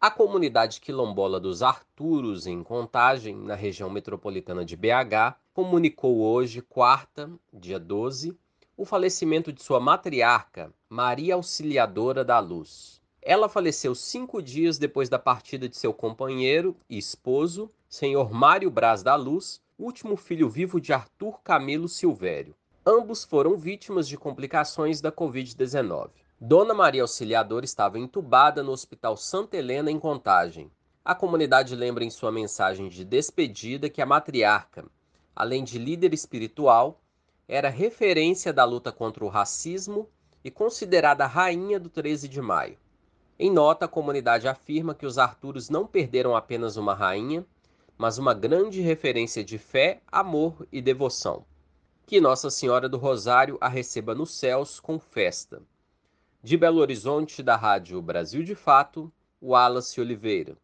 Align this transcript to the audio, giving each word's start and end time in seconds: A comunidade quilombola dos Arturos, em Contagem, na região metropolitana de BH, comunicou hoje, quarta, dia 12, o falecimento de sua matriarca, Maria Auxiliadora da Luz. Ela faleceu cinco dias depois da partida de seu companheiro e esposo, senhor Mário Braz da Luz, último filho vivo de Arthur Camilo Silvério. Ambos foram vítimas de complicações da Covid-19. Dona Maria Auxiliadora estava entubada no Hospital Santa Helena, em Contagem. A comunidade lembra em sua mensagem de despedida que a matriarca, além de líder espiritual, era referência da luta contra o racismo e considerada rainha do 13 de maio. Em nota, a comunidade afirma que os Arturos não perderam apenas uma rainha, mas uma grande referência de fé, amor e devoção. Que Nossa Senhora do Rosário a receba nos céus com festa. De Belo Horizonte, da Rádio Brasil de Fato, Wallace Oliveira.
A 0.00 0.12
comunidade 0.12 0.80
quilombola 0.80 1.40
dos 1.40 1.60
Arturos, 1.60 2.46
em 2.46 2.62
Contagem, 2.62 3.34
na 3.34 3.56
região 3.56 3.90
metropolitana 3.90 4.64
de 4.64 4.76
BH, 4.76 5.34
comunicou 5.52 6.20
hoje, 6.20 6.62
quarta, 6.62 7.28
dia 7.52 7.80
12, 7.80 8.38
o 8.76 8.84
falecimento 8.84 9.52
de 9.52 9.60
sua 9.60 9.80
matriarca, 9.80 10.72
Maria 10.88 11.34
Auxiliadora 11.34 12.24
da 12.24 12.38
Luz. 12.38 13.02
Ela 13.20 13.48
faleceu 13.48 13.92
cinco 13.92 14.40
dias 14.40 14.78
depois 14.78 15.08
da 15.08 15.18
partida 15.18 15.68
de 15.68 15.76
seu 15.76 15.92
companheiro 15.92 16.76
e 16.88 16.96
esposo, 16.96 17.68
senhor 17.88 18.32
Mário 18.32 18.70
Braz 18.70 19.02
da 19.02 19.16
Luz, 19.16 19.60
último 19.76 20.14
filho 20.16 20.48
vivo 20.48 20.80
de 20.80 20.92
Arthur 20.92 21.40
Camilo 21.42 21.88
Silvério. 21.88 22.54
Ambos 22.86 23.24
foram 23.24 23.56
vítimas 23.56 24.06
de 24.06 24.16
complicações 24.16 25.00
da 25.00 25.10
Covid-19. 25.10 26.10
Dona 26.40 26.72
Maria 26.72 27.02
Auxiliadora 27.02 27.64
estava 27.64 27.98
entubada 27.98 28.62
no 28.62 28.70
Hospital 28.70 29.16
Santa 29.16 29.56
Helena, 29.56 29.90
em 29.90 29.98
Contagem. 29.98 30.70
A 31.04 31.12
comunidade 31.12 31.74
lembra 31.74 32.04
em 32.04 32.10
sua 32.10 32.30
mensagem 32.30 32.88
de 32.88 33.04
despedida 33.04 33.90
que 33.90 34.00
a 34.00 34.06
matriarca, 34.06 34.84
além 35.34 35.64
de 35.64 35.80
líder 35.80 36.14
espiritual, 36.14 37.00
era 37.48 37.68
referência 37.68 38.52
da 38.52 38.64
luta 38.64 38.92
contra 38.92 39.24
o 39.24 39.28
racismo 39.28 40.08
e 40.44 40.48
considerada 40.48 41.26
rainha 41.26 41.80
do 41.80 41.90
13 41.90 42.28
de 42.28 42.40
maio. 42.40 42.78
Em 43.36 43.50
nota, 43.50 43.86
a 43.86 43.88
comunidade 43.88 44.46
afirma 44.46 44.94
que 44.94 45.06
os 45.06 45.18
Arturos 45.18 45.68
não 45.68 45.88
perderam 45.88 46.36
apenas 46.36 46.76
uma 46.76 46.94
rainha, 46.94 47.44
mas 47.96 48.16
uma 48.16 48.32
grande 48.32 48.80
referência 48.80 49.42
de 49.42 49.58
fé, 49.58 50.02
amor 50.06 50.68
e 50.70 50.80
devoção. 50.80 51.44
Que 52.06 52.20
Nossa 52.20 52.48
Senhora 52.48 52.88
do 52.88 52.96
Rosário 52.96 53.58
a 53.60 53.68
receba 53.68 54.14
nos 54.14 54.30
céus 54.30 54.78
com 54.78 55.00
festa. 55.00 55.60
De 56.48 56.56
Belo 56.56 56.80
Horizonte, 56.80 57.42
da 57.42 57.56
Rádio 57.56 58.00
Brasil 58.00 58.42
de 58.42 58.54
Fato, 58.54 59.12
Wallace 59.38 60.00
Oliveira. 60.00 60.56